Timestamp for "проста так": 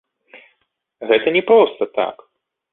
1.53-2.15